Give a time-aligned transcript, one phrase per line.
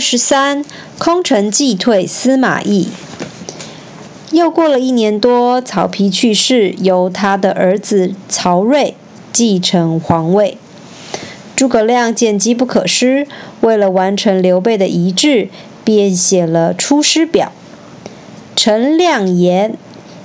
[0.00, 0.64] 十三，
[0.98, 2.88] 空城计退司马懿。
[4.32, 8.94] 又过了一年多，曹丕去世，由他的儿子曹睿
[9.32, 10.56] 继承皇位。
[11.56, 13.26] 诸葛亮见机不可失，
[13.60, 15.50] 为了完成刘备的遗志，
[15.84, 17.52] 便写了《出师表》。
[18.56, 19.76] 陈亮言：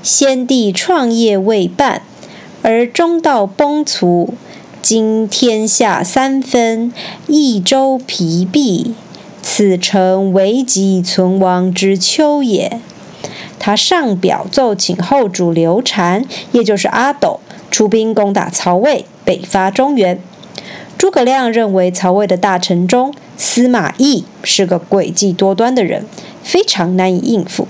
[0.02, 2.03] 先帝创业未半，
[2.62, 4.30] 而中道崩殂，
[4.81, 6.94] 今天下三分，
[7.27, 8.94] 益州疲弊。
[9.48, 12.81] 此诚危急存亡之秋也。
[13.59, 20.20] 他上表奏请后主刘禅，也就是阿斗，出兵攻打曹魏，北伐中原。
[20.98, 26.08] 诸葛亮认为曹魏的大臣中，司马懿是个诡计多端的人，
[26.41, 27.67] 非常难以应付，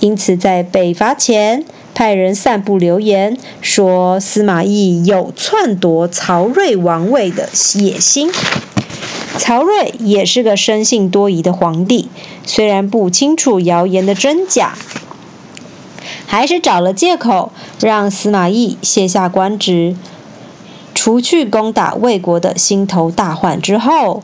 [0.00, 8.30] 因此在北伐前，派人散布流言，说司马懿有篡夺曹睿王位的野心。
[9.38, 12.08] 曹睿也是个生性多疑的皇帝，
[12.44, 14.74] 虽然不清楚谣言的真假，
[16.26, 19.96] 还是找了借口让司马懿卸下官职。
[20.94, 24.22] 除去攻打魏国的心头大患之后，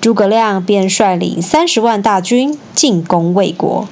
[0.00, 3.86] 诸葛亮便率领三十万大军进攻魏国。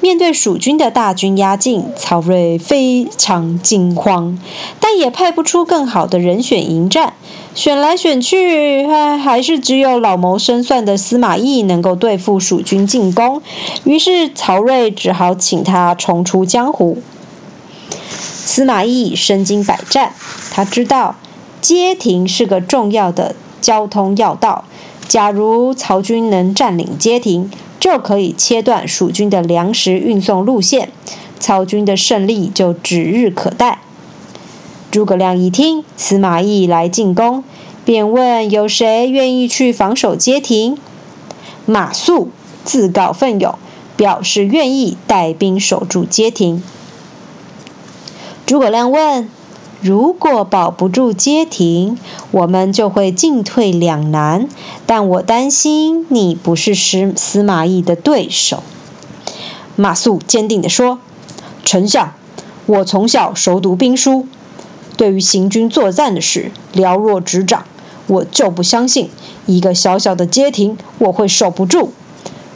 [0.00, 4.38] 面对蜀军的大军压境，曹睿非常惊慌，
[4.80, 7.12] 但也派不出更好的人选迎战。
[7.52, 13.42] 选来选去，还还是只有老谋深算的司马懿能够对付蜀军进攻。
[13.84, 17.02] 于是曹睿只好请他重出江湖。
[17.90, 20.12] 司马懿身经百战，
[20.52, 21.16] 他知道
[21.60, 24.64] 街亭是个重要的交通要道。
[25.08, 30.92] 假如曹军能占领街亭，就可以切断蜀军的粮食运送路线，
[31.40, 33.80] 曹军的胜利就指日可待。
[34.90, 37.44] 诸葛亮一听司马懿来进攻，
[37.84, 40.78] 便问有谁愿意去防守街亭。
[41.66, 42.28] 马谡
[42.64, 43.56] 自告奋勇，
[43.96, 46.62] 表示愿意带兵守住街亭。
[48.46, 49.28] 诸葛亮问。
[49.82, 51.98] 如果保不住街亭，
[52.32, 54.46] 我们就会进退两难。
[54.84, 58.62] 但我担心你不是司司马懿的对手。
[59.76, 60.98] 马谡坚定地说
[61.64, 62.12] ：“丞相，
[62.66, 64.26] 我从小熟读兵书，
[64.96, 67.64] 对于行军作战的事了若指掌。
[68.06, 69.08] 我就不相信
[69.46, 71.92] 一个小小的街亭我会守不住。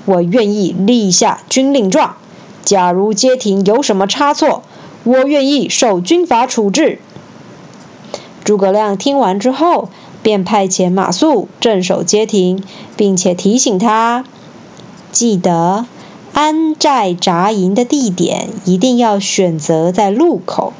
[0.04, 2.16] 我愿意立下军令状，
[2.64, 4.64] 假如街亭有什么差错，
[5.04, 6.98] 我愿意受军法处置。”
[8.44, 9.88] 诸葛亮听完之后，
[10.22, 12.62] 便派遣马谡镇守街亭，
[12.96, 14.24] 并且提醒他：
[15.12, 15.86] 记得
[16.32, 20.72] 安寨扎营的地点一定要选择在路口。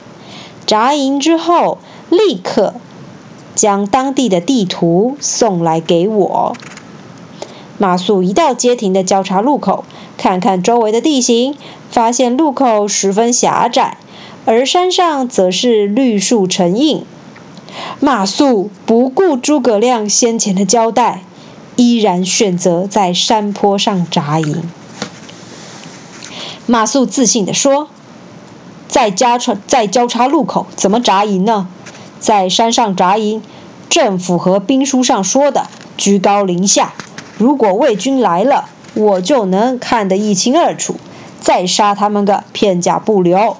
[0.67, 2.75] 扎营之后，立刻
[3.55, 6.57] 将当地的地图送来给我。
[7.77, 9.85] 马谡一到街亭的交叉路口，
[10.17, 11.57] 看看周围的地形，
[11.91, 13.99] 发现路口十分狭窄，
[14.47, 17.05] 而山上则是绿树成荫。
[17.99, 21.25] 马谡不顾诸葛亮先前的交代，
[21.77, 24.63] 依然选择在山坡上扎营。
[26.67, 27.89] 马谡自信地说
[28.95, 31.67] ：“在交叉在交叉路口怎么扎营呢？
[32.21, 33.43] 在山上扎营，
[33.91, 35.67] 正符合兵书上说的
[35.97, 36.93] 居高临下。
[37.37, 40.95] 如果魏军来了，我就能看得一清二楚，
[41.41, 43.57] 再杀他们个片甲不留。”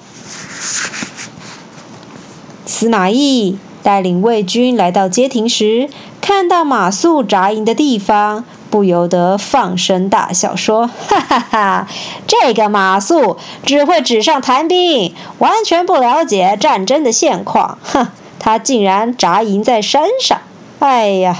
[2.65, 3.57] 司马懿。
[3.83, 11.87] 带领魏军来到街亭时，看到马谡扎营的地方，不由得放声大笑，说：“哈哈哈，
[12.27, 17.77] 这个马谡只会纸上谈兵，完全不了解战争的现况。
[17.83, 18.07] 哼，
[18.39, 20.39] 他竟然扎营在山上！
[20.79, 21.35] 哎呀，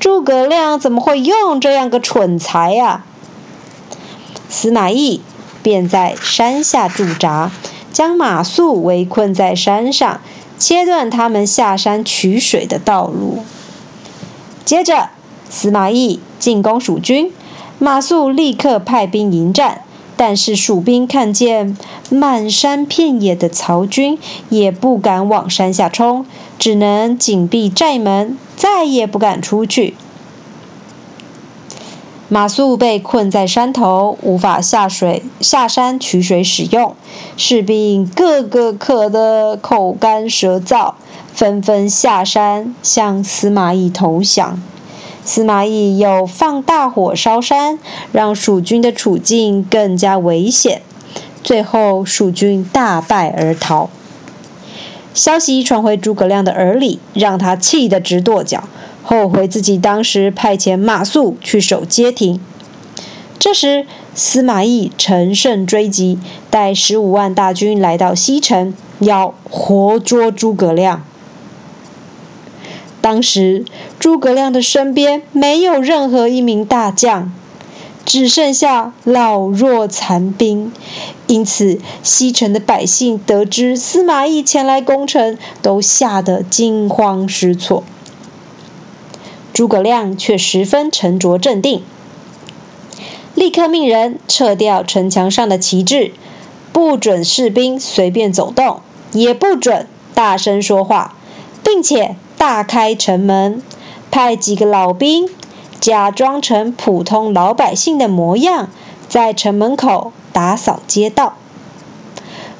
[0.00, 3.04] 诸葛亮怎么会用这样个蠢材呀？”
[4.48, 5.22] 司马懿
[5.62, 7.50] 便在山下驻扎，
[7.92, 10.20] 将马谡围困在山上。
[10.58, 13.44] 切断他们下山取水的道路。
[14.64, 15.10] 接着，
[15.48, 17.32] 司马懿进攻蜀军，
[17.78, 19.82] 马谡立刻派兵迎战。
[20.18, 21.76] 但是蜀兵看见
[22.08, 26.24] 漫山遍野的曹军，也不敢往山下冲，
[26.58, 29.94] 只能紧闭寨门，再也不敢出去。
[32.28, 36.96] 马谡被困在山头，无法下水下山取水使用，
[37.36, 40.94] 士兵个个渴得口干舌燥，
[41.34, 44.58] 纷纷下山向司马懿投降。
[45.26, 47.80] 司马懿又放大火烧山，
[48.12, 50.82] 让蜀军的处境更加危险。
[51.42, 53.90] 最后，蜀军大败而逃。
[55.14, 58.68] 消息传回诸葛亮的耳里，让他气得直跺脚。
[59.02, 62.40] 后悔自己当时派遣马谡去守街亭，
[63.40, 63.84] 这时，
[64.14, 66.20] 司马懿乘胜追击，
[66.50, 71.04] 带十五万大军来到西城，要活捉诸葛亮。
[73.06, 73.64] 当时，
[74.00, 77.32] 诸葛亮的身边没有任何一名大将，
[78.04, 80.72] 只剩下老弱残兵。
[81.28, 87.84] 因此，西城的百姓得知司马懿前来攻城，都吓得惊慌失措。
[89.52, 91.84] 诸葛亮却十分沉着镇定，
[93.36, 96.10] 立刻命人撤掉城墙上的旗帜，
[96.72, 98.80] 不准士兵随便走动，
[99.12, 101.14] 也不准大声说话，
[101.62, 102.16] 并且。
[102.38, 103.62] 大开城门，
[104.10, 105.28] 派几个老兵
[105.80, 108.68] 假装成普通老百姓的模样，
[109.08, 111.34] 在城门口打扫街道。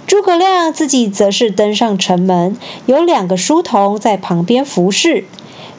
[0.06, 2.56] 诸葛亮自己则是登上城门，
[2.86, 5.24] 有两个书童在旁边服侍，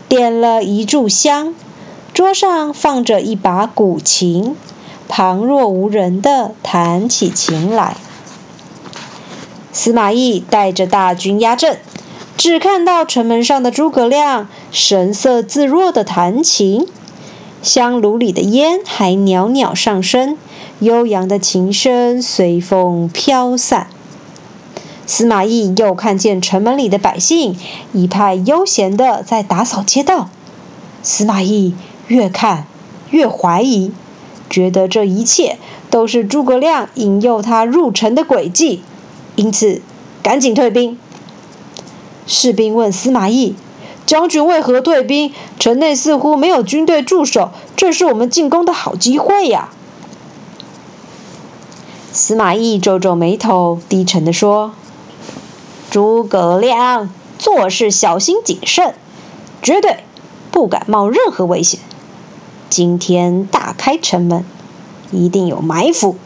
[0.07, 1.55] 点了一炷香，
[2.13, 4.55] 桌上放着一把古琴，
[5.07, 7.97] 旁若无人的弹起琴来。
[9.71, 11.79] 司马懿带着大军压阵。
[12.37, 16.87] 只看到城门上的诸葛亮神色自若的弹琴，
[17.63, 20.37] 香炉里的烟还袅袅上升，
[20.79, 23.87] 悠扬的琴声随风飘散。
[25.07, 27.57] 司马懿又看见城门里的百姓
[27.91, 30.29] 一派悠闲的在打扫街道，
[31.01, 31.73] 司马懿
[32.07, 32.67] 越看
[33.09, 33.91] 越怀疑，
[34.47, 35.57] 觉得这一切
[35.89, 38.83] 都是诸葛亮引诱他入城的诡计，
[39.35, 39.81] 因此
[40.21, 40.99] 赶紧退兵。
[42.27, 43.55] 士兵问司马懿
[44.05, 45.33] ：“将军为何退兵？
[45.59, 49.69] 城内似乎没有军队驻守，这是我们进攻的好机会呀！”
[52.11, 54.73] 司马懿皱皱眉头，低沉地说
[55.89, 58.93] ：“诸葛亮做事小心谨慎，
[59.61, 60.03] 绝对
[60.51, 61.79] 不敢冒任何危险。
[62.69, 64.43] 今天大开城门，
[65.11, 66.17] 一定有埋伏。”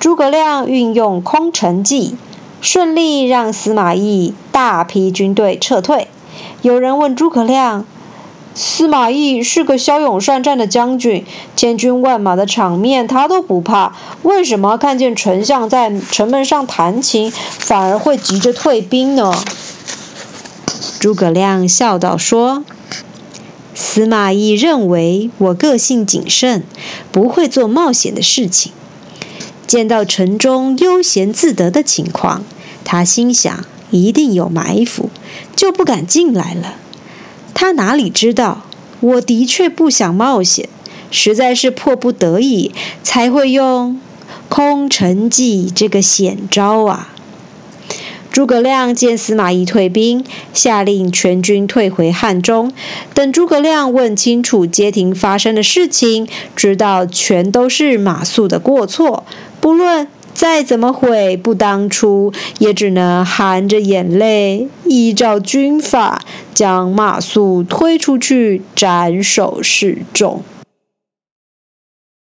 [0.00, 2.16] 诸葛亮运用空城计。
[2.64, 6.08] 顺利让司马懿大批军队撤退。
[6.62, 7.84] 有人问诸葛亮
[8.56, 11.26] ：“司马懿是个骁勇善战的将军，
[11.56, 19.34] 千军万马的场面他都不怕，为什么看见丞相在城门上弹琴，反而会急着退兵呢？”
[20.98, 22.64] 诸葛亮笑道：“说，
[23.74, 26.64] 司马懿认为我个性谨慎，
[27.12, 28.72] 不会做冒险的事情。”
[29.66, 32.44] 见到城中悠闲自得的情况，
[32.84, 35.10] 他心想一定有埋伏，
[35.56, 36.74] 就不敢进来了。
[37.54, 38.62] 他哪里知道，
[39.00, 40.68] 我的确不想冒险，
[41.10, 42.72] 实在是迫不得已
[43.02, 44.00] 才会用
[44.48, 47.13] 空城计这个险招啊！
[48.34, 52.72] 诸葛亮见司马懿退兵，下令全军退回汉中。
[53.14, 56.26] 等诸葛亮问清楚街亭发生的事情，
[56.56, 59.22] 知道全都是马谡的过错。
[59.60, 70.42] 不论再怎么悔不当初，也只能含着眼泪，依照军法将马谡推出去斩首示众。